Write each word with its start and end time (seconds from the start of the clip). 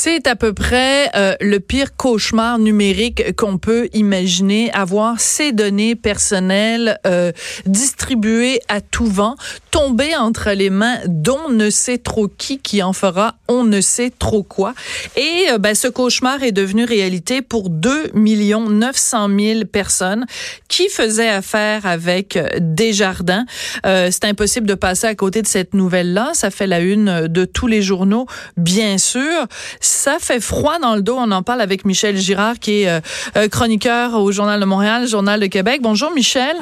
C'est 0.00 0.28
à 0.28 0.36
peu 0.36 0.52
près 0.52 1.10
euh, 1.16 1.34
le 1.40 1.58
pire 1.58 1.96
cauchemar 1.96 2.60
numérique 2.60 3.34
qu'on 3.34 3.58
peut 3.58 3.88
imaginer, 3.94 4.70
avoir 4.72 5.18
ses 5.18 5.50
données 5.50 5.96
personnelles 5.96 7.00
euh, 7.04 7.32
distribuées 7.66 8.60
à 8.68 8.80
tout 8.80 9.06
vent, 9.06 9.34
tomber 9.72 10.14
entre 10.14 10.52
les 10.52 10.70
mains 10.70 10.98
d'on 11.06 11.48
ne 11.48 11.68
sait 11.68 11.98
trop 11.98 12.28
qui 12.28 12.60
qui 12.60 12.80
en 12.80 12.92
fera 12.92 13.34
on 13.48 13.64
ne 13.64 13.80
sait 13.80 14.12
trop 14.16 14.44
quoi. 14.44 14.72
Et 15.16 15.46
euh, 15.50 15.58
ben, 15.58 15.74
ce 15.74 15.88
cauchemar 15.88 16.44
est 16.44 16.52
devenu 16.52 16.84
réalité 16.84 17.42
pour 17.42 17.68
2 17.68 18.12
millions 18.14 18.68
900 18.68 19.28
000 19.36 19.64
personnes 19.64 20.26
qui 20.68 20.88
faisaient 20.90 21.28
affaire 21.28 21.86
avec 21.86 22.38
Desjardins. 22.60 23.46
C'est 23.84 24.24
impossible 24.24 24.66
de 24.66 24.74
passer 24.74 25.08
à 25.08 25.14
côté 25.16 25.42
de 25.42 25.46
cette 25.46 25.74
nouvelle-là. 25.74 26.30
Ça 26.34 26.50
fait 26.50 26.66
la 26.68 26.78
une 26.78 27.26
de 27.26 27.44
tous 27.44 27.66
les 27.66 27.82
journaux, 27.82 28.26
bien 28.56 28.98
sûr. 28.98 29.48
Ça 29.88 30.18
fait 30.20 30.40
froid 30.40 30.78
dans 30.78 30.94
le 30.96 31.00
dos. 31.00 31.16
On 31.18 31.30
en 31.32 31.42
parle 31.42 31.62
avec 31.62 31.86
Michel 31.86 32.14
Girard, 32.14 32.58
qui 32.58 32.82
est 32.82 32.90
euh, 32.90 33.00
euh, 33.38 33.48
chroniqueur 33.48 34.20
au 34.20 34.30
Journal 34.30 34.60
de 34.60 34.66
Montréal, 34.66 35.08
Journal 35.08 35.40
de 35.40 35.46
Québec. 35.46 35.80
Bonjour, 35.82 36.12
Michel. 36.14 36.56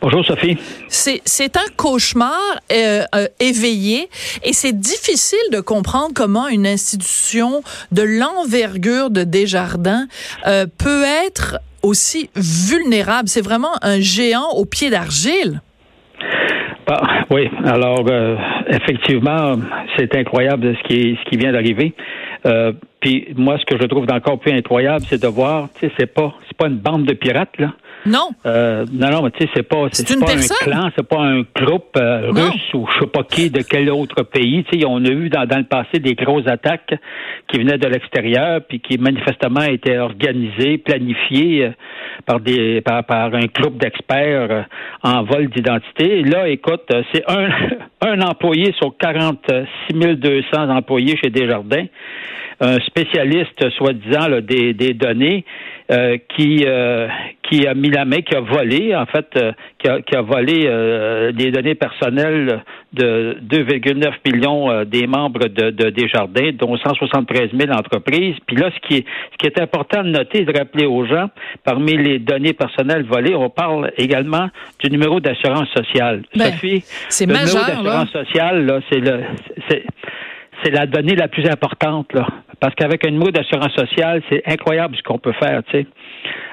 Bonjour, 0.00 0.24
Sophie. 0.24 0.56
C'est 0.88 1.56
un 1.58 1.68
cauchemar 1.76 2.32
euh, 2.72 3.04
éveillé 3.38 4.08
et 4.42 4.54
c'est 4.54 4.72
difficile 4.72 5.38
de 5.52 5.60
comprendre 5.60 6.12
comment 6.14 6.48
une 6.48 6.66
institution 6.66 7.62
de 7.92 8.00
l'envergure 8.00 9.10
de 9.10 9.24
Desjardins 9.24 10.06
peut 10.78 11.04
être 11.26 11.58
aussi 11.82 12.30
vulnérable. 12.34 13.28
C'est 13.28 13.44
vraiment 13.44 13.76
un 13.82 14.00
géant 14.00 14.48
au 14.56 14.64
pied 14.64 14.88
d'argile. 14.88 15.60
Ah, 16.88 17.24
oui, 17.30 17.48
alors 17.66 18.06
effectivement, 18.68 19.56
c'est 19.96 20.16
incroyable 20.16 20.74
ce 20.76 20.88
qui, 20.88 21.18
ce 21.22 21.30
qui 21.30 21.36
vient 21.36 21.52
d'arriver. 21.52 21.94
Euh, 22.46 22.72
puis 23.00 23.28
moi, 23.36 23.58
ce 23.58 23.64
que 23.64 23.80
je 23.80 23.86
trouve 23.86 24.06
encore 24.10 24.38
plus 24.38 24.52
incroyable, 24.52 25.04
c'est 25.08 25.22
de 25.22 25.26
voir, 25.26 25.68
tu 25.74 25.86
sais, 25.86 25.92
c'est 25.98 26.06
pas, 26.06 26.34
c'est 26.46 26.56
pas 26.56 26.68
une 26.68 26.78
bande 26.78 27.04
de 27.04 27.14
pirates 27.14 27.58
là. 27.58 27.72
Non. 28.06 28.30
Euh, 28.46 28.86
non, 28.92 29.10
non, 29.10 29.22
mais 29.22 29.30
tu 29.30 29.44
sais, 29.44 29.50
c'est 29.54 29.62
pas, 29.62 29.86
c'est, 29.92 30.18
pas 30.18 30.32
un 30.32 30.64
clan, 30.64 30.90
c'est 30.96 31.06
pas 31.06 31.20
un 31.20 31.42
groupe 31.54 31.96
euh, 31.96 32.30
russe 32.30 32.74
ou 32.74 32.86
je 32.86 33.00
sais 33.00 33.10
pas 33.10 33.22
qui 33.24 33.50
de 33.50 33.62
quel 33.62 33.90
autre 33.90 34.22
pays. 34.22 34.64
Tu 34.64 34.80
sais, 34.80 34.86
on 34.86 35.04
a 35.04 35.08
eu 35.08 35.28
dans, 35.28 35.46
dans 35.46 35.58
le 35.58 35.64
passé 35.64 35.98
des 35.98 36.14
grosses 36.14 36.46
attaques 36.46 36.94
qui 37.48 37.58
venaient 37.58 37.78
de 37.78 37.88
l'extérieur, 37.88 38.60
puis 38.68 38.80
qui 38.80 38.96
manifestement 38.98 39.62
étaient 39.62 39.98
organisées, 39.98 40.78
planifiées 40.78 41.66
euh, 41.66 41.70
par 42.26 42.40
des, 42.40 42.80
par, 42.80 43.04
par 43.04 43.34
un 43.34 43.46
groupe 43.46 43.76
d'experts 43.78 44.66
en 45.02 45.22
vol 45.24 45.48
d'identité. 45.48 46.22
Là, 46.22 46.48
écoute, 46.48 46.90
c'est 47.12 47.24
un, 47.28 47.48
un 48.00 48.20
employé 48.22 48.72
sur 48.78 48.96
46 48.96 50.16
200 50.16 50.70
employés 50.70 51.16
chez 51.22 51.30
Desjardins 51.30 51.86
un 52.60 52.78
spécialiste, 52.80 53.70
soi-disant, 53.70 54.40
des, 54.42 54.74
des 54.74 54.92
données, 54.92 55.44
euh, 55.90 56.18
qui 56.36 56.64
euh, 56.64 57.08
qui 57.42 57.66
a 57.66 57.74
mis 57.74 57.90
la 57.90 58.04
main, 58.04 58.20
qui 58.20 58.36
a 58.36 58.40
volé, 58.40 58.94
en 58.94 59.06
fait, 59.06 59.26
euh, 59.36 59.50
qui, 59.78 59.88
a, 59.88 60.00
qui, 60.02 60.14
a, 60.14 60.20
volé 60.20 61.32
des 61.32 61.50
données 61.50 61.74
personnelles 61.74 62.62
de 62.92 63.36
2,9 63.42 64.12
millions 64.24 64.84
des 64.84 65.08
membres 65.08 65.48
de, 65.48 65.70
de 65.70 65.90
Desjardins, 65.90 66.50
dont 66.52 66.76
173 66.76 67.50
000 67.52 67.72
entreprises. 67.72 68.36
Puis 68.46 68.56
là, 68.56 68.70
ce 68.70 68.86
qui 68.86 68.98
est 68.98 69.04
ce 69.32 69.36
qui 69.38 69.46
est 69.46 69.60
important 69.60 70.04
de 70.04 70.10
noter, 70.10 70.44
de 70.44 70.56
rappeler 70.56 70.86
aux 70.86 71.06
gens, 71.06 71.28
parmi 71.64 71.96
les 71.96 72.20
données 72.20 72.52
personnelles 72.52 73.04
volées, 73.04 73.34
on 73.34 73.50
parle 73.50 73.90
également 73.96 74.48
du 74.78 74.90
numéro 74.90 75.18
d'assurance 75.18 75.68
sociale. 75.70 76.22
Ben, 76.36 76.52
Sophie, 76.52 76.84
c'est 77.08 77.26
le 77.26 77.32
numéro 77.32 77.66
d'assurance 77.66 78.10
sociale, 78.10 78.64
là, 78.64 78.78
c'est 78.88 79.00
le 79.00 79.22
c'est 80.62 80.70
la 80.70 80.86
donnée 80.86 81.14
la 81.14 81.28
plus 81.28 81.46
importante, 81.48 82.12
là. 82.12 82.26
Parce 82.60 82.74
qu'avec 82.74 83.06
un 83.06 83.10
numéro 83.10 83.30
d'assurance 83.30 83.72
sociale, 83.72 84.22
c'est 84.28 84.42
incroyable 84.46 84.96
ce 84.96 85.02
qu'on 85.02 85.18
peut 85.18 85.32
faire, 85.32 85.62
tu 85.64 85.78
sais. 85.78 85.86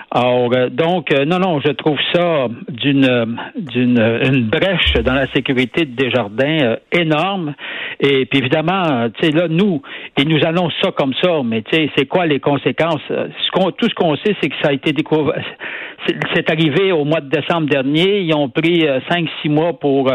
Alors, 0.10 0.50
euh, 0.56 0.70
donc, 0.70 1.12
euh, 1.12 1.26
non, 1.26 1.40
non, 1.40 1.60
je 1.60 1.72
trouve 1.72 1.98
ça 2.14 2.48
d'une 2.70 3.38
d'une 3.56 4.00
une 4.00 4.44
brèche 4.46 4.94
dans 5.04 5.14
la 5.14 5.28
sécurité 5.34 5.86
de 5.86 5.96
Desjardins 5.96 6.60
euh, 6.62 6.76
énorme. 6.94 7.54
Et 8.00 8.26
puis 8.26 8.40
évidemment, 8.40 9.10
tu 9.10 9.26
sais, 9.26 9.32
là, 9.32 9.48
nous, 9.50 9.82
ils 10.18 10.28
nous 10.28 10.46
annoncent 10.46 10.76
ça 10.82 10.92
comme 10.92 11.14
ça, 11.22 11.42
mais 11.44 11.62
tu 11.64 11.76
sais, 11.76 11.90
c'est 11.98 12.06
quoi 12.06 12.26
les 12.26 12.40
conséquences? 12.40 13.02
Ce 13.10 13.52
qu'on, 13.52 13.72
tout 13.72 13.90
ce 13.90 13.96
qu'on 13.96 14.16
sait, 14.18 14.36
c'est 14.42 14.50
que 14.50 14.56
ça 14.62 14.70
a 14.70 14.74
été 14.74 14.94
découvert. 14.94 15.44
C'est 16.34 16.50
arrivé 16.52 16.92
au 16.92 17.04
mois 17.04 17.22
de 17.22 17.30
décembre 17.30 17.68
dernier. 17.68 18.22
Ils 18.22 18.34
ont 18.34 18.50
pris 18.50 18.86
cinq, 19.10 19.28
six 19.42 19.50
mois 19.50 19.74
pour 19.74 20.12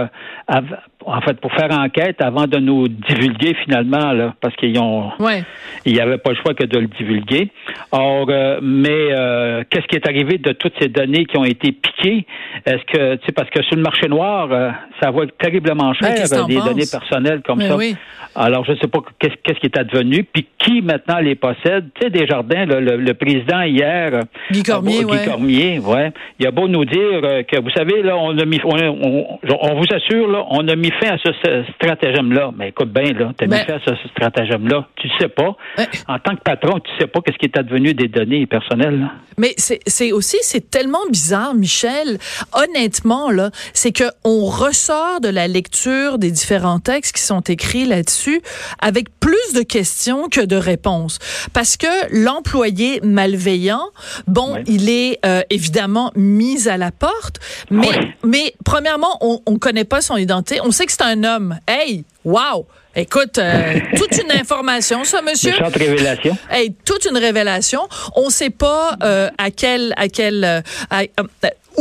en 1.07 1.21
fait, 1.21 1.41
pour 1.41 1.53
faire 1.53 1.71
enquête 1.73 2.21
avant 2.21 2.47
de 2.47 2.59
nous 2.59 2.89
divulguer 2.89 3.55
finalement, 3.65 4.13
là, 4.13 4.35
parce 4.41 4.55
qu'ils 4.57 4.79
ont, 4.79 5.11
ouais. 5.19 5.45
il 5.85 5.95
n'y 5.95 6.01
avait 6.01 6.19
pas 6.19 6.31
le 6.31 6.37
choix 6.37 6.55
que 6.55 6.65
de 6.65 6.79
le 6.79 6.87
divulguer. 6.87 7.51
Or, 7.91 8.27
euh, 8.29 8.59
mais 8.63 9.09
euh, 9.11 9.65
qu'est-ce 9.69 9.82
qui 9.87 9.97
est 9.97 10.09
arrivé 10.09 10.39
de 10.39 10.53
toutes 10.53 10.75
ces 10.81 10.89
données 10.89 11.25
qui 11.25 11.37
ont 11.37 11.45
été 11.45 11.73
piquées? 11.73 12.27
Est-ce 12.67 12.85
que, 12.93 13.17
tu 13.17 13.27
sais, 13.27 13.33
parce 13.33 13.51
que 13.51 13.63
sur 13.63 13.77
le 13.77 13.83
marché 13.83 14.09
noir, 14.09 14.49
euh, 14.51 14.71
ça 15.01 15.11
va 15.11 15.23
terriblement 15.39 15.93
cher 15.95 16.15
des 16.47 16.57
données 16.57 16.87
personnelles 16.91 17.43
comme 17.45 17.61
ça. 17.61 17.77
Alors, 18.35 18.65
je 18.65 18.73
ne 18.73 18.77
sais 18.79 18.87
pas 18.87 19.01
qu'est-ce 19.19 19.61
qui 19.61 19.67
est 19.67 19.77
advenu, 19.77 20.25
puis 20.25 20.47
qui 20.59 20.81
maintenant 20.81 21.19
les 21.19 21.35
possède. 21.35 21.91
Tu 21.95 22.03
sais, 22.03 22.11
Desjardins, 22.11 22.65
le, 22.65 22.97
le, 22.97 23.15
président 23.15 23.61
hier, 23.63 24.21
Guy 24.51 24.63
Cormier, 24.63 25.05
Guy 25.05 25.25
Cormier, 25.27 25.79
ouais, 25.81 26.13
il 26.39 26.47
a 26.47 26.51
beau 26.51 26.67
nous 26.67 26.85
dire 26.85 27.45
que, 27.47 27.61
vous 27.61 27.71
savez, 27.71 28.03
là, 28.03 28.17
on 28.17 28.39
a 28.39 28.45
mis, 28.45 28.59
on, 28.65 29.39
on 29.43 29.75
vous 29.75 29.87
assure, 29.95 30.29
là, 30.29 30.45
on 30.51 30.67
a 30.69 30.77
mis 30.77 30.91
fait 30.93 31.09
à 31.09 31.19
ce, 31.19 31.31
stratagème-là. 31.75 32.53
Mais 32.57 32.69
écoute 32.69 32.93
bien, 32.93 33.13
là, 33.13 33.33
tu 33.37 33.45
as 33.45 33.47
mis 33.47 33.53
ben- 33.53 33.65
fait 33.65 33.73
à 33.75 33.81
ce 33.85 34.09
stratagème-là. 34.09 34.89
Tu 34.97 35.09
sais 35.19 35.29
pas. 35.29 35.57
Ben- 35.77 35.87
en 36.09 36.19
tant 36.19 36.35
que 36.35 36.43
patron, 36.43 36.79
tu 36.81 36.91
sais 36.99 37.07
pas 37.07 37.21
qu'est-ce 37.21 37.39
qui 37.39 37.47
est 37.47 37.59
advenu 37.59 37.95
des 37.95 38.09
données 38.09 38.47
personnelles. 38.47 39.09
Mais 39.39 39.53
c'est 39.57 39.72
aussi, 40.13 40.37
c'est 40.43 40.71
tellement 40.71 41.07
bizarre, 41.11 41.55
Michel. 41.55 42.19
Honnêtement, 42.53 43.31
là, 43.31 43.51
c'est 43.75 43.93
que 43.93 44.05
on 44.25 44.47
ressort 44.47 45.21
de 45.21 45.29
la 45.29 45.49
lecture 45.49 46.19
des 46.19 46.31
différents 46.31 46.81
textes 46.81 47.17
qui 47.17 47.23
sont 47.23 47.41
écrits 47.41 47.85
là-dessus 47.85 48.43
avec 48.81 49.09
plus 49.21 49.53
de 49.55 49.63
questions 49.63 50.29
que 50.29 50.41
de 50.41 50.57
réponses. 50.57 51.19
Parce 51.53 51.77
que 51.77 51.87
l'employé 52.11 53.01
malveillant, 53.03 53.87
bon, 54.27 54.63
il 54.67 54.89
est 54.89 55.19
euh, 55.25 55.43
évidemment 55.51 56.13
mis 56.17 56.69
à 56.69 56.77
la 56.77 56.91
porte, 56.91 57.39
mais, 57.71 58.15
mais 58.25 58.55
premièrement, 58.65 59.19
on 59.21 59.41
ne 59.51 59.59
connaît 59.59 59.85
pas 59.85 60.01
son 60.01 60.17
identité. 60.17 60.61
On 60.63 60.71
sait 60.71 60.87
que 60.87 60.93
c'est 60.93 61.03
un 61.03 61.25
homme. 61.25 61.59
Hey, 61.67 62.05
wow! 62.25 62.67
Écoute, 62.95 63.39
euh, 63.39 63.79
toute 63.97 64.23
une 64.23 64.33
information, 64.33 65.05
ça, 65.05 65.23
monsieur. 65.23 65.53
Méchante 65.53 65.77
révélation. 65.77 66.37
Hey, 66.51 66.75
toute 66.85 67.07
une 67.07 67.17
révélation. 67.17 67.89
On 68.17 68.27
ne 68.27 68.31
sait 68.31 68.51
pas 68.51 68.97
euh, 69.03 69.31
à 69.39 69.51
quel, 69.51 69.95
à 69.97 70.09
quel, 70.09 70.45
euh, 70.45 70.61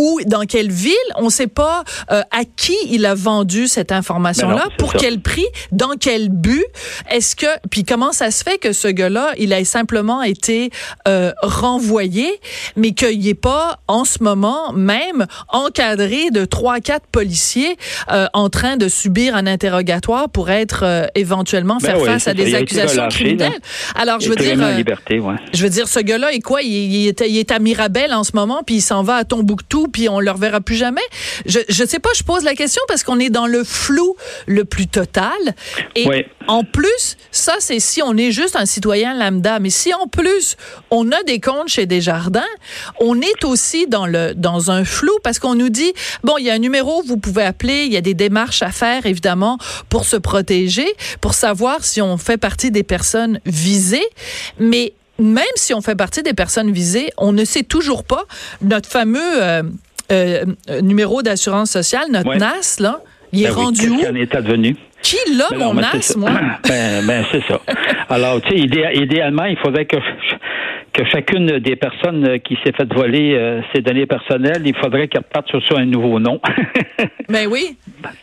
où, 0.02 0.20
dans 0.26 0.46
quelle 0.46 0.72
ville. 0.72 1.10
On 1.18 1.26
ne 1.26 1.30
sait 1.30 1.48
pas 1.48 1.84
euh, 2.12 2.22
à 2.32 2.44
qui 2.44 2.76
il 2.90 3.06
a 3.06 3.16
vendu 3.16 3.68
cette 3.68 3.92
information-là, 3.92 4.66
pour 4.78 4.94
quel 4.94 5.22
prix, 5.22 5.46
dans 5.72 5.96
quel 6.00 6.30
but. 6.30 6.66
Est-ce 7.10 7.36
que, 7.36 7.52
puis 7.70 7.84
comment 7.84 8.12
ça 8.12 8.32
se 8.32 8.44
fait 8.44 8.58
que 8.58 8.74
ce 8.74 8.88
gars-là, 8.88 9.34
il 9.38 9.54
a 9.54 9.64
simplement 9.64 10.24
été 10.24 10.72
euh, 11.08 11.32
renvoyé, 11.42 12.40
mais 12.76 12.92
qu'il 12.92 13.20
n'est 13.20 13.34
pas 13.34 13.80
en 13.88 14.06
ce 14.06 14.24
moment 14.24 14.74
même 14.74 15.26
encadré 15.50 16.32
de 16.32 16.46
trois, 16.46 16.80
quatre 16.80 17.06
policiers 17.12 17.78
euh, 18.12 18.28
en 18.34 18.50
train 18.50 18.78
de 18.78 18.88
subir 18.88 19.36
un 19.36 19.46
interrogatoire 19.46 20.30
pour 20.30 20.50
être 20.50 20.84
euh, 20.84 21.06
éventuellement 21.16 21.78
ben 21.82 21.92
faire 21.92 22.06
face 22.06 22.28
à 22.28 22.34
des 22.34 22.56
accusations 22.56 23.08
criminelles. 23.10 23.60
Alors, 23.96 24.20
je 24.20 24.30
veux 24.30 24.36
dire, 24.36 24.58
euh, 24.60 24.74
liberté, 24.74 25.20
ouais. 25.20 25.36
je 25.54 25.64
veux 25.64 25.70
dire, 25.70 25.88
ce 25.88 26.00
gars-là 26.00 26.34
est 26.34 26.40
quoi? 26.40 26.62
Il, 26.62 26.72
il, 26.72 27.08
est, 27.08 27.24
il 27.28 27.38
est 27.38 27.52
à 27.52 27.60
Mirabel 27.60 28.14
en 28.14 28.24
ce 28.24 28.32
moment, 28.34 28.62
puis 28.66 28.76
il 28.76 28.82
s'en 28.82 29.04
va 29.04 29.16
à 29.16 29.24
Tombouctou 29.24 29.88
puis 29.92 30.10
on 30.10 30.20
le 30.20 30.32
reverra 30.32 30.62
plus 30.62 30.76
jamais. 30.76 31.02
Je 31.46 31.60
je 31.70 31.86
sais 31.86 32.00
pas, 32.00 32.10
je 32.16 32.24
pose 32.24 32.44
la 32.44 32.56
question 32.56 32.82
parce 32.88 33.04
qu'on 33.04 33.20
est 33.20 33.30
dans 33.30 33.48
le 33.48 33.64
flou 33.64 34.16
le 34.48 34.66
plus 34.66 34.88
total. 34.88 35.32
Et 35.96 36.26
en 36.48 36.64
plus, 36.64 37.18
ça 37.32 37.56
c'est 37.60 37.80
si 37.80 38.02
on 38.02 38.16
est 38.18 38.32
juste 38.32 38.56
un 38.56 38.66
citoyen 38.66 39.14
lambda, 39.14 39.60
mais 39.60 39.70
si 39.70 39.94
en 39.94 40.08
plus 40.08 40.58
on 40.90 41.12
a 41.12 41.24
des 41.24 41.40
comptes 41.40 41.70
chez 41.70 41.86
Desjardins, 41.86 42.44
on 43.00 43.22
est 43.22 43.44
aussi 43.44 43.88
dans 43.88 44.06
le 44.06 44.34
dans 44.36 44.72
un 44.72 44.86
flou 44.86 45.14
parce 45.24 45.40
qu'on 45.40 45.56
nous 45.56 45.70
dit 45.70 45.94
bon, 46.24 46.38
il 46.38 46.46
y 46.46 46.50
a 46.50 46.54
un 46.54 46.60
numéro, 46.60 47.04
vous 47.04 47.18
pouvez 47.18 47.44
appeler, 47.44 47.86
il 47.86 47.94
y 47.94 47.98
a 47.98 48.02
des 48.02 48.14
démarches 48.14 48.62
à 48.62 48.72
faire 48.72 49.06
évidemment 49.06 49.58
pour 49.90 50.06
se 50.06 50.18
protéger, 50.18 50.88
pour 51.20 51.34
savoir 51.34 51.84
si 51.84 52.02
on 52.02 52.18
fait 52.18 52.38
partie 52.38 52.72
des 52.72 52.84
personnes 52.84 53.40
visées, 53.46 54.08
mais 54.60 54.94
même 55.22 55.44
si 55.56 55.74
on 55.74 55.82
fait 55.82 55.96
partie 55.96 56.24
des 56.24 56.34
personnes 56.34 56.72
visées, 56.72 57.12
on 57.18 57.32
ne 57.32 57.46
sait 57.46 57.64
toujours 57.64 58.04
pas 58.04 58.24
notre 58.62 58.90
fameux 58.90 59.42
euh, 59.42 59.64
euh, 60.12 60.46
numéro 60.82 61.22
d'assurance 61.22 61.72
sociale, 61.72 62.08
notre 62.10 62.36
NAS, 62.36 62.78
là, 62.80 63.00
il 63.32 63.44
est 63.44 63.48
ben 63.48 63.54
rendu 63.54 63.90
où? 63.90 64.00
est 64.00 64.36
advenu? 64.36 64.76
Qui 65.02 65.18
l'a, 65.36 65.48
ben 65.52 65.74
mon 65.74 65.78
as, 65.78 66.16
moi? 66.18 66.32
ben, 66.68 67.06
ben 67.06 67.26
c'est 67.32 67.44
ça. 67.48 67.62
Alors, 68.10 68.42
tu 68.42 68.50
sais, 68.50 68.94
idéalement, 68.94 69.46
il 69.46 69.58
faudrait 69.58 69.86
que 69.86 69.98
que 70.94 71.06
chacune 71.06 71.60
des 71.60 71.76
personnes 71.76 72.40
qui 72.42 72.58
s'est 72.64 72.74
fait 72.74 72.92
voler 72.94 73.34
euh, 73.36 73.62
ses 73.74 73.82
données 73.82 74.06
personnelles, 74.06 74.62
il 74.66 74.76
faudrait 74.76 75.08
qu'elle 75.08 75.24
parte 75.24 75.48
sur, 75.48 75.78
un 75.78 75.86
nouveau 75.86 76.20
nom. 76.20 76.42
ben 77.30 77.48
oui. 77.50 77.78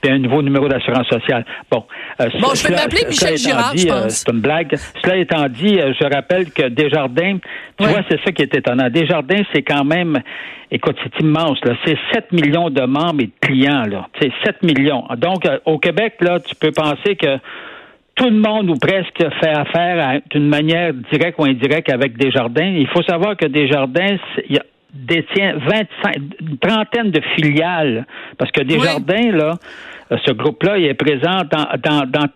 Et 0.04 0.10
un 0.10 0.18
nouveau 0.18 0.42
numéro 0.42 0.68
d'assurance 0.68 1.06
sociale. 1.08 1.44
Bon. 1.70 1.84
Euh, 2.20 2.28
bon, 2.40 2.54
je 2.54 2.68
vais 2.68 2.74
m'appeler 2.74 3.06
Michel 3.08 3.36
Girard, 3.36 3.74
je 3.74 3.88
euh, 3.88 4.08
c'est 4.08 4.30
une 4.30 4.40
blague. 4.40 4.76
Cela 5.02 5.16
étant 5.16 5.48
dit, 5.48 5.78
je 5.78 6.14
rappelle 6.14 6.50
que 6.50 6.68
Desjardins, 6.68 7.38
tu 7.78 7.86
vois, 7.86 8.02
c'est 8.10 8.20
ça 8.22 8.32
qui 8.32 8.42
est 8.42 8.54
étonnant. 8.54 8.90
Desjardins, 8.90 9.42
c'est 9.54 9.62
quand 9.62 9.84
même, 9.84 10.18
écoute, 10.70 10.96
c'est 11.02 11.24
immense, 11.24 11.58
là. 11.64 11.74
C'est 11.86 11.96
7 12.12 12.32
millions 12.32 12.68
de 12.68 12.82
membres 12.82 13.22
et 13.22 13.26
de 13.26 13.32
clients, 13.40 13.84
là. 13.84 14.08
C'est 14.20 14.32
7 14.44 14.62
millions. 14.62 15.04
Donc, 15.16 15.48
au 15.64 15.78
Québec, 15.78 16.16
là, 16.20 16.38
tu 16.40 16.54
peux 16.54 16.72
penser 16.72 17.16
que 17.16 17.38
tout 18.18 18.28
le 18.28 18.38
monde 18.38 18.68
ou 18.68 18.74
presque 18.74 19.24
fait 19.40 19.50
affaire 19.50 20.20
d'une 20.30 20.48
manière 20.48 20.92
directe 20.92 21.38
ou 21.38 21.44
indirecte 21.44 21.90
avec 21.90 22.18
Desjardins. 22.18 22.66
Il 22.66 22.88
faut 22.88 23.02
savoir 23.02 23.36
que 23.36 23.46
Desjardins 23.46 24.16
détient 24.92 25.54
25, 25.56 26.16
une 26.40 26.58
trentaine 26.58 27.10
de 27.10 27.20
filiales, 27.36 28.06
parce 28.36 28.50
que 28.50 28.62
Desjardins, 28.62 29.30
là, 29.30 29.54
euh, 30.10 30.16
ce 30.26 30.32
groupe-là, 30.32 30.78
il 30.78 30.86
est 30.86 30.94
présent 30.94 31.42
dans, 31.50 31.68
dans, 31.78 32.10
dans 32.10 32.26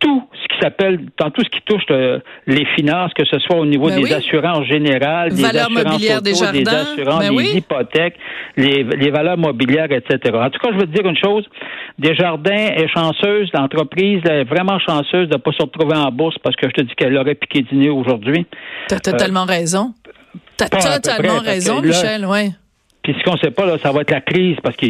tout 0.00 0.22
ce 0.32 0.54
qui 0.54 0.60
s'appelle, 0.60 1.06
dans 1.18 1.30
tout 1.30 1.42
ce 1.44 1.50
qui 1.50 1.60
touche 1.66 1.84
les 2.46 2.66
finances, 2.74 3.12
que 3.14 3.24
ce 3.24 3.38
soit 3.38 3.56
au 3.56 3.66
niveau 3.66 3.88
ben 3.88 4.02
des 4.02 4.12
assurances 4.12 4.66
générales, 4.66 5.32
des 5.32 5.44
assurances 5.44 5.78
auto, 5.78 6.20
des, 6.22 6.68
assurances, 6.68 7.28
ben 7.28 7.36
des 7.36 7.56
hypothèques, 7.58 8.16
les, 8.56 8.82
les, 8.82 9.10
valeurs 9.10 9.36
mobilières, 9.36 9.92
etc. 9.92 10.18
En 10.34 10.50
tout 10.50 10.58
cas, 10.58 10.72
je 10.72 10.78
veux 10.78 10.86
te 10.86 10.96
dire 10.96 11.06
une 11.06 11.18
chose, 11.18 11.44
Desjardins 11.98 12.72
est 12.74 12.88
chanceuse, 12.88 13.50
l'entreprise 13.52 14.22
est 14.24 14.44
vraiment 14.44 14.78
chanceuse 14.78 15.28
de 15.28 15.34
ne 15.34 15.40
pas 15.40 15.52
se 15.52 15.62
retrouver 15.62 15.96
en 15.96 16.10
bourse 16.10 16.36
parce 16.42 16.56
que 16.56 16.66
je 16.68 16.72
te 16.72 16.82
dis 16.82 16.94
qu'elle 16.94 17.16
aurait 17.16 17.34
piqué 17.34 17.62
dîner 17.62 17.90
aujourd'hui. 17.90 18.46
Tu 18.88 18.94
as 18.94 19.00
totalement 19.00 19.44
raison. 19.44 19.92
Tu 20.56 20.64
as 20.64 20.98
totalement 20.98 21.40
raison, 21.40 21.82
Michel, 21.82 22.24
oui. 22.26 22.52
Puis 23.02 23.16
ce 23.18 23.24
qu'on 23.24 23.36
sait 23.38 23.50
pas, 23.50 23.64
là, 23.64 23.78
ça 23.78 23.92
va 23.92 24.02
être 24.02 24.10
la 24.10 24.20
crise, 24.20 24.56
parce 24.62 24.76
que 24.76 24.86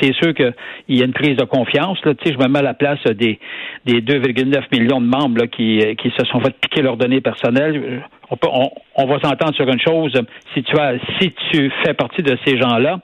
c'est 0.00 0.12
sûr 0.14 0.32
qu'il 0.32 0.54
y 0.96 1.02
a 1.02 1.04
une 1.04 1.12
crise 1.12 1.36
de 1.36 1.44
confiance. 1.44 1.98
Là. 2.04 2.14
Tu 2.14 2.28
sais, 2.28 2.34
je 2.34 2.38
me 2.38 2.46
mets 2.48 2.60
à 2.60 2.62
la 2.62 2.74
place 2.74 3.02
des, 3.04 3.40
des 3.84 4.00
2,9 4.00 4.64
millions 4.72 5.00
de 5.00 5.06
membres 5.06 5.38
là, 5.38 5.46
qui, 5.46 5.80
qui 6.00 6.10
se 6.18 6.24
sont 6.26 6.40
fait 6.40 6.54
piquer 6.60 6.82
leurs 6.82 6.96
données 6.96 7.20
personnelles. 7.20 8.02
On, 8.30 8.36
peut, 8.36 8.48
on, 8.52 8.70
on 8.96 9.06
va 9.06 9.20
s'entendre 9.20 9.54
sur 9.54 9.68
une 9.68 9.80
chose. 9.80 10.12
Si 10.54 10.62
tu 10.62 10.78
as, 10.78 10.94
si 11.20 11.32
tu 11.50 11.72
fais 11.84 11.94
partie 11.94 12.22
de 12.22 12.36
ces 12.44 12.58
gens-là, 12.58 13.00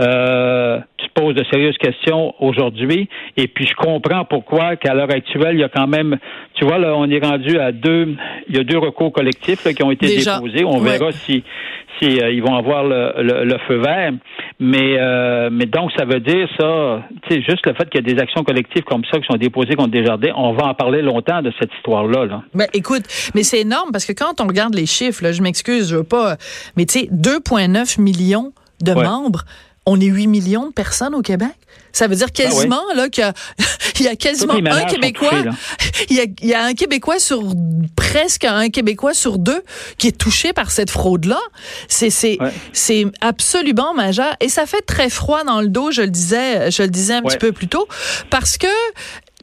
euh, 0.00 0.78
tu 0.96 1.08
poses 1.14 1.34
de 1.34 1.44
sérieuses 1.50 1.76
questions 1.78 2.34
aujourd'hui. 2.40 3.08
Et 3.36 3.48
puis 3.48 3.66
je 3.66 3.74
comprends 3.74 4.24
pourquoi 4.24 4.76
qu'à 4.76 4.94
l'heure 4.94 5.10
actuelle, 5.10 5.54
il 5.54 5.60
y 5.60 5.64
a 5.64 5.68
quand 5.68 5.88
même, 5.88 6.18
tu 6.54 6.64
vois, 6.64 6.78
là, 6.78 6.94
on 6.96 7.08
est 7.10 7.24
rendu 7.24 7.58
à 7.58 7.72
deux, 7.72 8.16
il 8.48 8.56
y 8.56 8.60
a 8.60 8.64
deux 8.64 8.78
recours 8.78 9.12
collectifs 9.12 9.62
qui 9.74 9.82
ont 9.82 9.90
été 9.90 10.06
déposés. 10.06 10.64
On 10.64 10.78
verra 10.78 11.10
si 11.12 11.42
si 12.00 12.20
euh, 12.20 12.30
ils 12.30 12.42
vont 12.42 12.54
avoir 12.54 12.84
le, 12.84 13.56
feu 13.66 13.76
vert. 13.76 14.12
Mais 14.60 14.96
euh, 14.98 15.50
mais 15.52 15.66
donc 15.66 15.92
ça 15.96 16.04
veut 16.04 16.18
dire 16.18 16.48
ça, 16.58 17.04
tu 17.22 17.34
sais, 17.34 17.42
juste 17.42 17.64
le 17.64 17.74
fait 17.74 17.88
qu'il 17.88 18.04
y 18.04 18.10
a 18.10 18.14
des 18.14 18.20
actions 18.20 18.42
collectives 18.42 18.82
comme 18.82 19.04
ça 19.04 19.20
qui 19.20 19.26
sont 19.30 19.38
déposées 19.38 19.76
contre 19.76 19.92
Desjardins, 19.92 20.32
on 20.36 20.52
va 20.52 20.66
en 20.66 20.74
parler 20.74 21.00
longtemps 21.00 21.42
de 21.42 21.52
cette 21.60 21.70
histoire-là. 21.76 22.26
Là. 22.26 22.42
Ben, 22.54 22.66
écoute, 22.72 23.04
mais 23.36 23.44
c'est 23.44 23.60
énorme 23.60 23.90
parce 23.92 24.04
que 24.04 24.12
quand 24.12 24.40
on 24.40 24.48
regarde 24.48 24.74
les 24.74 24.86
chiffres, 24.86 25.22
là, 25.22 25.30
je 25.30 25.42
m'excuse, 25.42 25.90
je 25.90 25.96
veux 25.96 26.04
pas, 26.04 26.36
mais 26.76 26.86
tu 26.86 27.00
sais, 27.00 27.08
2,9 27.12 28.00
millions 28.00 28.52
de 28.82 28.94
membres 28.94 29.44
on 29.86 30.00
est 30.00 30.06
8 30.06 30.26
millions 30.26 30.66
de 30.68 30.72
personnes 30.72 31.14
au 31.14 31.22
Québec? 31.22 31.54
Ça 31.92 32.06
veut 32.06 32.16
dire 32.16 32.28
ah 32.30 32.32
quasiment 32.32 32.82
là 32.94 33.08
qu'il 33.08 33.24
y, 34.00 34.08
a 34.08 34.16
quasiment 34.16 34.54
un 34.54 34.84
Québécois. 34.84 35.44
il, 36.10 36.34
y 36.42 36.54
a, 36.54 36.62
un 36.62 36.74
Québécois 36.74 37.18
sur 37.18 37.42
presque 37.96 38.44
un 38.44 38.68
Québécois 38.68 39.14
sur 39.14 39.38
deux 39.38 39.62
qui 39.96 40.08
est 40.08 40.16
touché 40.16 40.52
par 40.52 40.70
cette 40.70 40.90
fraude 40.90 41.24
là. 41.24 41.40
C'est 41.88 42.10
c'est 42.72 43.06
absolument 43.20 43.94
majeur 43.94 44.36
et 44.40 44.48
ça 44.48 44.66
fait 44.66 44.82
très 44.82 45.10
froid 45.10 45.44
dans 45.44 45.60
le 45.60 45.68
dos. 45.68 45.90
Je 45.90 46.02
le 46.02 46.10
disais 46.10 46.70
je 46.70 46.82
le 46.82 46.88
disais 46.88 47.14
un 47.14 47.22
petit 47.22 47.38
peu 47.38 47.52
plus 47.52 47.68
tôt 47.68 47.88
parce 48.30 48.58
que 48.58 48.68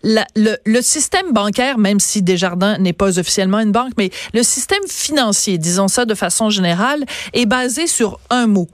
le, 0.04 0.56
le, 0.66 0.82
système 0.82 1.32
bancaire, 1.32 1.80
même 1.80 2.00
si 2.00 2.22
Desjardins 2.22 2.78
n'est 2.78 2.94
pas 2.94 3.18
officiellement 3.18 3.60
une 3.60 3.72
banque, 3.72 3.94
mais 3.98 4.12
le 4.34 4.44
système 4.44 4.84
financier, 4.88 5.58
disons 5.58 5.88
ça 5.88 6.06
de 6.06 6.14
façon 6.14 6.52
générale, 6.52 7.04
est 7.34 7.48
basé 7.48 7.88
sur 7.88 8.20
un 8.30 8.46
mot, 8.46 8.68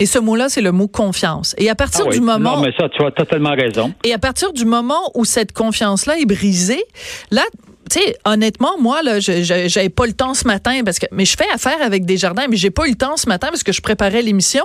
et 0.00 0.06
ce 0.06 0.18
mot-là, 0.18 0.48
c'est 0.48 0.62
le 0.62 0.72
mot 0.72 0.88
confiance. 0.88 1.54
Et 1.58 1.70
à 1.70 1.74
partir 1.74 2.06
ah 2.08 2.10
du 2.10 2.20
moment... 2.20 2.56
Non, 2.56 2.62
mais 2.62 2.72
ça, 2.78 2.88
tu 2.88 3.04
as 3.04 3.10
totalement 3.10 3.54
raison. 3.54 3.92
Et 4.02 4.12
à 4.12 4.18
partir 4.18 4.52
du 4.52 4.64
moment 4.64 5.10
où 5.14 5.24
cette 5.24 5.52
confiance-là 5.52 6.18
est 6.18 6.26
brisée, 6.26 6.82
là, 7.30 7.42
tu 7.90 7.98
sais, 7.98 8.16
honnêtement, 8.24 8.78
moi, 8.78 9.02
là, 9.02 9.18
j'avais 9.18 9.88
pas 9.88 10.06
le 10.06 10.12
temps 10.12 10.32
ce 10.34 10.46
matin 10.46 10.80
parce 10.84 11.00
que, 11.00 11.06
mais 11.10 11.24
je 11.24 11.36
fais 11.36 11.48
affaire 11.52 11.82
avec 11.82 12.04
des 12.04 12.16
jardins, 12.16 12.44
mais 12.48 12.56
j'ai 12.56 12.70
pas 12.70 12.86
eu 12.86 12.90
le 12.90 12.96
temps 12.96 13.16
ce 13.16 13.28
matin 13.28 13.48
parce 13.48 13.64
que 13.64 13.72
je 13.72 13.80
préparais 13.80 14.22
l'émission. 14.22 14.64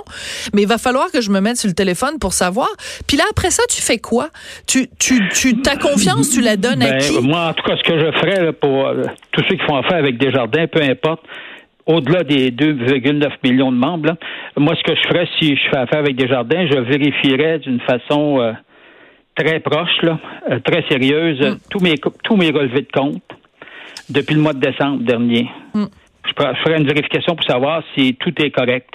Mais 0.54 0.62
il 0.62 0.68
va 0.68 0.78
falloir 0.78 1.10
que 1.10 1.20
je 1.20 1.30
me 1.30 1.40
mette 1.40 1.56
sur 1.56 1.68
le 1.68 1.74
téléphone 1.74 2.18
pour 2.20 2.32
savoir. 2.32 2.68
Puis 3.08 3.16
là, 3.16 3.24
après 3.30 3.50
ça, 3.50 3.64
tu 3.68 3.82
fais 3.82 3.98
quoi? 3.98 4.30
Tu, 4.68 4.88
tu, 4.98 5.28
tu, 5.30 5.60
ta 5.60 5.76
confiance, 5.76 6.30
tu 6.30 6.40
la 6.40 6.56
donnes 6.56 6.82
à 6.82 6.92
ben, 6.92 6.98
qui? 6.98 7.20
Moi, 7.20 7.48
en 7.48 7.52
tout 7.52 7.64
cas, 7.64 7.76
ce 7.76 7.82
que 7.82 7.98
je 7.98 8.12
ferais 8.18 8.52
pour 8.52 8.86
euh, 8.86 9.02
tous 9.32 9.42
ceux 9.48 9.56
qui 9.56 9.66
font 9.66 9.76
affaire 9.76 9.98
avec 9.98 10.18
des 10.18 10.30
jardins, 10.30 10.66
peu 10.68 10.82
importe, 10.82 11.22
au-delà 11.86 12.24
des 12.24 12.50
2,9 12.50 13.30
millions 13.44 13.72
de 13.72 13.76
membres, 13.76 14.16
moi, 14.56 14.74
ce 14.74 14.82
que 14.82 14.96
je 14.96 15.08
ferais 15.08 15.28
si 15.38 15.56
je 15.56 15.70
fais 15.70 15.78
affaire 15.78 16.00
avec 16.00 16.16
des 16.16 16.28
jardins, 16.28 16.66
je 16.66 16.78
vérifierais 16.78 17.60
d'une 17.60 17.80
façon 17.80 18.40
euh, 18.40 18.52
très 19.36 19.60
proche, 19.60 20.02
là, 20.02 20.18
euh, 20.50 20.58
très 20.60 20.84
sérieuse, 20.88 21.40
mm. 21.40 21.58
tous, 21.70 21.80
mes, 21.80 21.94
tous 22.24 22.36
mes 22.36 22.50
relevés 22.50 22.82
de 22.82 22.92
compte 22.92 23.22
depuis 24.10 24.34
le 24.34 24.40
mois 24.40 24.52
de 24.52 24.60
décembre 24.60 25.02
dernier. 25.02 25.48
Mm. 25.74 25.84
Je, 26.24 26.30
je 26.30 26.62
ferais 26.62 26.78
une 26.78 26.86
vérification 26.86 27.36
pour 27.36 27.46
savoir 27.46 27.82
si 27.94 28.14
tout 28.16 28.32
est 28.42 28.50
correct. 28.50 28.90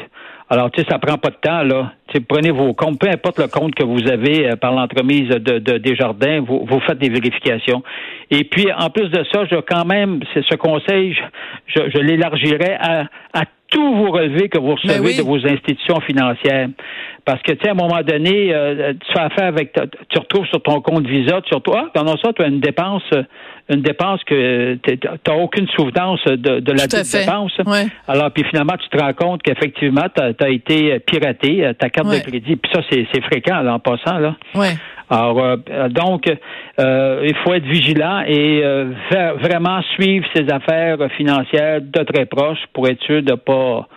Alors, 0.51 0.69
tu 0.69 0.81
sais, 0.81 0.88
ça 0.89 1.00
prend 1.00 1.18
pas 1.18 1.30
de 1.30 1.36
temps, 1.36 1.63
là. 1.63 1.94
Prenez 2.27 2.51
vos 2.51 2.74
comptes, 2.74 3.00
peu 3.00 3.07
importe 3.07 3.39
le 3.39 3.48
compte 3.48 3.74
que 3.74 3.86
vous 3.86 4.06
avez 4.09 4.50
euh, 4.50 4.57
par 4.57 4.74
l'entremise 4.74 5.30
de, 5.30 5.59
de, 5.59 5.77
Desjardins, 5.77 6.42
vous, 6.42 6.81
faites 6.86 6.98
des 6.98 7.07
vérifications. 7.07 7.81
Et 8.30 8.44
puis, 8.44 8.68
en 8.77 8.89
plus 8.89 9.07
de 9.07 9.24
ça, 9.31 9.45
je 9.50 9.56
quand 9.62 9.86
même, 9.86 10.19
ce 10.33 10.56
conseil, 10.56 11.18
je, 11.68 11.89
je, 11.89 11.98
l'élargirais 12.00 12.77
à, 12.81 13.06
à 13.33 13.44
tous 13.71 13.95
vos 13.95 14.12
relevés 14.12 14.50
que 14.50 14.59
vous 14.59 14.75
ben 14.75 14.97
recevez 14.97 15.18
de 15.18 15.23
vos 15.23 15.44
institutions 15.47 16.00
financières. 16.01 16.68
Parce 17.25 17.41
que, 17.41 17.53
tu 17.53 17.62
sais, 17.62 17.69
à 17.69 17.71
un 17.71 17.75
moment 17.75 18.01
donné, 18.03 18.53
euh, 18.53 18.94
tu 18.94 19.13
fais 19.13 19.19
affaire 19.19 19.45
avec, 19.45 19.73
tu 20.09 20.19
retrouves 20.19 20.45
sur 20.47 20.62
ton 20.62 20.81
compte 20.81 21.07
Visa, 21.07 21.41
tu 21.41 21.56
retrouves, 21.56 21.77
ah, 21.77 21.89
pendant 21.94 22.18
ça, 22.18 22.33
tu 22.33 22.44
as 22.44 22.47
une 22.47 22.59
dépense, 22.59 23.03
une 23.69 23.81
dépense 23.81 24.23
que 24.25 24.77
tu 24.83 25.00
n'as 25.27 25.35
aucune 25.35 25.68
souvenance 25.69 26.23
de, 26.25 26.59
de 26.59 26.71
la 26.71 26.88
dépense. 26.88 27.53
Alors, 28.07 28.31
puis 28.31 28.43
finalement, 28.43 28.74
tu 28.77 28.89
te 28.89 29.01
rends 29.01 29.13
compte 29.13 29.43
qu'effectivement, 29.43 30.05
tu 30.13 30.22
as, 30.22 30.50
été 30.50 31.00
piraté, 31.00 31.65
euh, 31.65 31.74
ta 31.74 31.89
carte 31.89 32.10
de 32.10 32.19
crédit. 32.19 32.55
Puis 32.57 32.72
ça, 32.74 32.81
c'est 32.89 33.22
fréquent, 33.22 33.62
là, 33.62 33.75
en 33.75 33.79
passant, 33.79 34.17
là. 34.17 34.36
Alors, 35.12 35.44
euh, 35.44 35.89
donc, 35.89 36.24
il 36.80 37.36
faut 37.44 37.53
être 37.53 37.65
vigilant 37.65 38.24
et 38.25 38.63
vraiment 39.41 39.82
suivre 39.96 40.25
ces 40.34 40.50
affaires 40.50 40.98
financières 41.18 41.82
de 41.82 42.03
très 42.03 42.25
proche 42.25 42.60
pour 42.74 42.88
être 42.88 43.01
sûr 43.03 43.22
de 43.22 43.32
ne 43.32 43.36
pas 43.36 43.88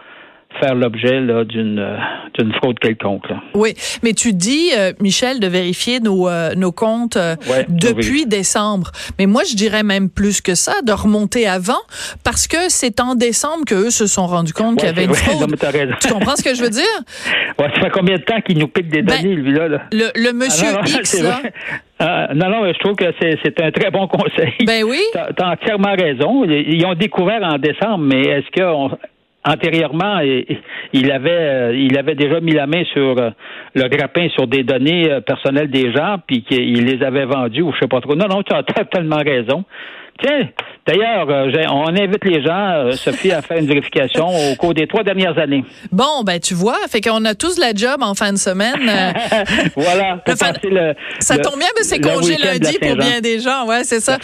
faire 0.60 0.74
l'objet 0.74 1.20
d'une 1.44 1.78
euh, 1.78 1.96
d'une 2.38 2.52
fraude 2.54 2.78
quelconque. 2.78 3.26
Oui, 3.54 3.74
mais 4.02 4.12
tu 4.12 4.32
dis, 4.32 4.70
euh, 4.76 4.92
Michel, 5.00 5.40
de 5.40 5.46
vérifier 5.46 6.00
nos, 6.00 6.28
euh, 6.28 6.54
nos 6.54 6.72
comptes 6.72 7.18
depuis 7.68 8.26
décembre. 8.26 8.90
Mais 9.18 9.26
moi, 9.26 9.42
je 9.48 9.54
dirais 9.54 9.82
même 9.82 10.10
plus 10.10 10.40
que 10.40 10.54
ça, 10.54 10.74
de 10.82 10.92
remonter 10.92 11.46
avant, 11.46 11.80
parce 12.24 12.48
que 12.48 12.68
c'est 12.68 13.00
en 13.00 13.14
décembre 13.14 13.64
qu'eux 13.66 13.90
se 13.90 14.06
sont 14.06 14.26
rendus 14.26 14.52
compte 14.52 14.78
qu'il 14.78 14.88
y 14.88 14.90
avait 14.90 15.04
une 15.04 15.14
fraude. 15.14 15.54
tu 16.00 16.08
comprends 16.08 16.36
ce 16.36 16.42
que 16.42 16.54
je 16.54 16.62
veux 16.62 16.70
dire? 16.70 16.84
Ouais, 17.56 17.68
ça 17.72 17.82
fait 17.82 17.90
combien 17.90 18.16
de 18.16 18.22
temps 18.22 18.40
qu'il 18.40 18.58
nous 18.58 18.66
pique 18.66 18.88
des 18.88 19.02
ben, 19.02 19.16
données, 19.16 19.36
lui-là? 19.36 19.68
Le, 19.92 20.10
le, 20.16 20.32
monsieur 20.32 20.66
ah, 20.76 20.82
X, 20.84 21.22
là. 21.22 21.40
Ah, 22.00 22.28
non, 22.34 22.50
non, 22.50 22.66
je 22.66 22.78
trouve 22.80 22.96
que 22.96 23.04
c'est 23.20 23.60
un 23.60 23.70
très 23.70 23.92
bon 23.92 24.08
conseil. 24.08 24.52
Ben 24.66 24.82
oui. 24.82 25.00
Tu 25.12 25.18
as, 25.18 25.48
entièrement 25.52 25.94
raison. 25.96 26.44
Ils 26.44 26.84
ont 26.84 26.94
découvert 26.94 27.40
en 27.42 27.58
décembre, 27.58 27.98
mais 27.98 28.22
est-ce 28.22 28.50
que 28.50 28.96
antérieurement, 29.44 30.20
il 30.92 31.12
avait, 31.12 31.30
euh, 31.30 31.76
il 31.76 31.98
avait 31.98 32.14
déjà 32.14 32.40
mis 32.40 32.52
la 32.52 32.66
main 32.66 32.84
sur 32.92 33.18
euh, 33.18 33.30
le 33.74 33.88
grappin 33.88 34.28
sur 34.30 34.46
des 34.46 34.62
données 34.62 35.10
euh, 35.10 35.20
personnelles 35.20 35.70
des 35.70 35.92
gens, 35.92 36.16
puis 36.26 36.42
qu'il 36.42 36.84
les 36.84 37.02
avait 37.04 37.26
vendues 37.26 37.62
ou 37.62 37.72
je 37.72 37.80
sais 37.80 37.88
pas 37.88 38.00
trop. 38.00 38.14
Non, 38.16 38.26
non, 38.28 38.42
tu 38.42 38.54
as 38.54 38.62
totalement 38.62 39.22
raison. 39.24 39.64
Tiens, 40.22 40.48
D'ailleurs, 40.86 41.30
euh, 41.30 41.50
on 41.70 41.88
invite 41.88 42.24
les 42.24 42.42
gens, 42.42 42.68
euh, 42.70 42.92
Sophie, 42.92 43.32
à 43.32 43.40
faire 43.40 43.56
une 43.56 43.66
vérification 43.66 44.26
au 44.28 44.54
cours 44.56 44.74
des 44.74 44.86
trois 44.86 45.02
dernières 45.02 45.38
années. 45.38 45.64
Bon, 45.90 46.22
ben 46.24 46.38
tu 46.38 46.52
vois, 46.52 46.76
fait 46.90 47.00
qu'on 47.00 47.24
a 47.24 47.34
tous 47.34 47.58
la 47.58 47.72
job 47.74 48.02
en 48.02 48.14
fin 48.14 48.34
de 48.34 48.38
semaine. 48.38 48.74
voilà. 49.76 50.22
ça 51.20 51.38
tombe 51.38 51.58
bien, 51.58 51.68
mais 51.76 51.84
c'est 51.84 52.00
congé 52.00 52.36
lundi 52.36 52.78
pour 52.78 52.96
bien 52.96 53.22
des 53.22 53.40
gens, 53.40 53.66
ouais, 53.66 53.84
c'est 53.84 54.00
ça. 54.00 54.18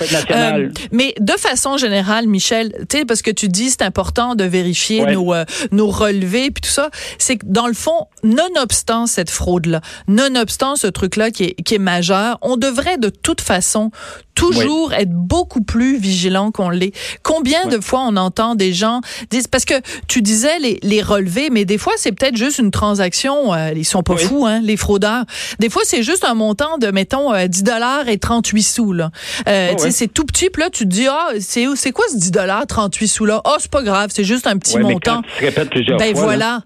mais 0.92 1.14
de 1.18 1.32
façon 1.32 1.78
générale, 1.78 2.26
Michel, 2.26 2.72
tu 2.90 2.98
sais, 2.98 3.04
parce 3.06 3.22
que 3.22 3.30
tu 3.30 3.48
dis 3.48 3.70
c'est 3.70 3.82
important 3.82 4.34
de 4.34 4.44
vérifier 4.44 5.06
nos 5.06 5.32
nos 5.72 5.88
relevés 5.88 6.50
puis 6.50 6.60
tout 6.62 6.68
ça, 6.68 6.90
c'est 7.18 7.36
que 7.36 7.46
dans 7.46 7.68
le 7.68 7.74
fond, 7.74 8.06
nonobstant 8.22 9.06
cette 9.06 9.30
fraude-là, 9.30 9.80
nonobstant 10.08 10.76
ce 10.76 10.88
truc-là 10.88 11.30
qui 11.30 11.44
est 11.44 11.62
qui 11.62 11.76
est 11.76 11.78
majeur, 11.78 12.38
on 12.42 12.56
devrait 12.56 12.98
de 12.98 13.08
toute 13.08 13.40
façon 13.40 13.90
toujours 14.34 14.92
être 14.94 15.10
beaucoup 15.10 15.62
plus 15.62 15.98
vigilant 15.98 16.49
qu'on 16.50 16.70
l'est. 16.70 16.92
Combien 17.22 17.66
de 17.66 17.80
fois 17.80 18.00
on 18.06 18.16
entend 18.16 18.54
des 18.54 18.72
gens 18.72 19.00
dire 19.30 19.42
parce 19.50 19.64
que 19.64 19.74
tu 20.08 20.22
disais 20.22 20.58
les, 20.58 20.78
les 20.82 21.02
relevés, 21.02 21.50
mais 21.50 21.64
des 21.64 21.78
fois 21.78 21.92
c'est 21.96 22.12
peut-être 22.12 22.36
juste 22.36 22.58
une 22.58 22.70
transaction. 22.70 23.52
Euh, 23.54 23.72
ils 23.74 23.84
sont 23.84 24.02
pas 24.02 24.16
fous, 24.16 24.46
hein, 24.46 24.60
les 24.62 24.76
fraudeurs. 24.76 25.24
Des 25.58 25.70
fois 25.70 25.82
c'est 25.84 26.02
juste 26.02 26.24
un 26.24 26.34
montant 26.34 26.78
de 26.78 26.88
mettons 26.88 27.32
10 27.32 27.62
euh, 27.62 27.64
dollars 27.64 28.08
et 28.08 28.18
38 28.18 28.62
sous 28.62 28.92
là. 28.92 29.10
Euh, 29.48 29.72
oh, 29.78 29.86
c'est 29.90 30.12
tout 30.12 30.24
petit. 30.24 30.50
Puis 30.50 30.62
là 30.62 30.70
tu 30.70 30.84
te 30.84 30.88
dis 30.88 31.06
ah 31.08 31.28
c'est 31.38 31.66
c'est 31.74 31.92
quoi 31.92 32.04
ce 32.10 32.16
10 32.16 32.30
dollars 32.30 32.66
38 32.66 33.08
sous 33.08 33.24
là? 33.24 33.40
Oh 33.44 33.56
c'est 33.58 33.70
pas 33.70 33.82
grave, 33.82 34.10
c'est 34.12 34.24
juste 34.24 34.46
un 34.46 34.58
petit 34.58 34.78
montant. 34.78 35.22
Mais 35.40 35.52
quand 35.52 35.62
tu 35.62 35.68
plusieurs 35.68 35.98
ben 35.98 36.14
voilà. 36.14 36.60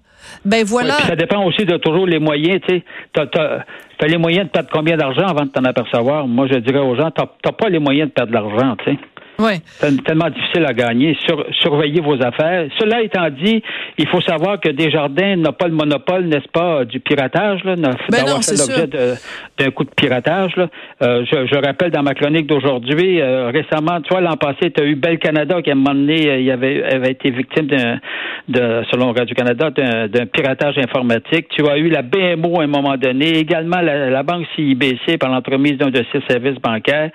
Ben 0.45 0.65
voilà. 0.65 0.95
ça 0.95 1.17
dépend 1.17 1.45
aussi 1.45 1.65
de 1.65 1.77
toujours 1.77 2.07
les 2.07 2.19
moyens. 2.19 2.61
Tu 2.67 2.77
sais, 2.77 2.85
t'as, 3.13 4.07
les 4.07 4.19
moyens 4.19 4.47
de 4.47 4.51
perdre 4.51 4.69
combien 4.73 4.97
d'argent 4.97 5.27
avant 5.27 5.45
de 5.45 5.51
t'en 5.51 5.65
apercevoir? 5.65 6.27
Moi, 6.27 6.47
je 6.51 6.59
dirais 6.59 6.81
aux 6.81 6.97
gens, 6.97 7.11
t'as, 7.11 7.27
t'as 7.43 7.53
pas 7.53 7.69
les 7.69 7.79
moyens 7.79 8.09
de 8.09 8.13
perdre 8.13 8.31
de 8.31 8.35
l'argent. 8.35 8.77
Tu 8.85 8.93
sais. 8.93 8.99
Ouais. 9.39 9.59
C'est 9.65 10.05
tellement 10.05 10.31
difficile 10.31 10.65
à 10.65 10.73
gagner. 10.73 11.17
Sur, 11.27 11.45
surveiller 11.61 12.01
vos 12.01 12.21
affaires. 12.23 12.69
Cela 12.79 13.03
étant 13.03 13.29
dit, 13.31 13.63
il 13.99 14.07
faut 14.09 14.21
savoir 14.21 14.61
que 14.61 14.69
Desjardins 14.69 15.37
n'a 15.37 15.53
pas 15.53 15.67
le 15.67 15.75
monopole, 15.75 16.27
n'est-ce 16.27 16.49
pas, 16.53 16.85
du 16.85 17.01
piratage, 17.01 17.65
là, 17.65 17.75
ben 17.75 17.95
d'avoir 18.11 18.43
fait 18.43 18.57
l'objet 18.57 18.87
d'un 19.59 19.71
coup 19.71 19.85
de 19.85 19.91
piratage. 19.91 20.55
Là. 20.57 20.69
Euh, 21.03 21.25
je, 21.25 21.47
je, 21.47 21.67
rappelle 21.67 21.91
dans 21.91 22.03
ma 22.03 22.15
chronique 22.15 22.47
d'aujourd'hui, 22.47 23.21
euh, 23.21 23.51
récemment, 23.51 24.01
tu 24.01 24.11
vois, 24.11 24.21
l'an 24.21 24.37
passé, 24.37 24.71
tu 24.71 24.83
as 24.83 24.87
eu 24.87 24.95
Bel 24.95 25.19
Canada 25.19 25.61
qui, 25.63 25.71
à 25.71 25.73
un 25.73 25.77
moment 25.77 25.95
donné, 25.95 26.29
euh, 26.29 26.41
il 26.41 26.51
avait, 26.51 26.85
avait 26.85 27.13
été 27.13 27.31
victime 27.31 27.67
d'un, 27.67 27.99
de, 28.49 28.83
selon 28.91 29.13
Radio-Canada, 29.13 29.71
d'un, 29.71 30.27
piratage 30.27 30.79
informatique. 30.79 31.49
Tu 31.49 31.67
as 31.69 31.79
eu 31.79 31.89
la 31.89 32.03
BMO 32.03 32.61
à 32.61 32.65
un 32.65 32.69
moment 32.69 32.97
donné, 32.97 33.39
également 33.39 33.81
la, 33.81 34.23
banque 34.23 34.47
CIBC 34.55 35.19
par 35.19 35.31
l'entremise 35.31 35.77
d'un 35.77 35.91
de 35.91 36.03
ses 36.13 36.21
services 36.29 36.59
bancaires. 36.61 37.11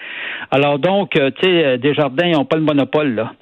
Alors 0.51 0.77
donc, 0.77 1.11
tu 1.11 1.21
sais, 1.41 1.77
Desjardins 1.79 2.08
ils 2.17 2.31
n'ont 2.31 2.45
pas 2.45 2.55
le 2.57 2.63
monopole. 2.63 3.15
Là. 3.15 3.33